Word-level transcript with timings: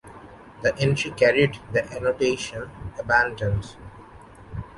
The 0.63 0.75
entry 0.79 1.11
carried 1.11 1.59
the 1.73 1.85
annotation 1.95 2.71
"Abandoned". 2.97 3.75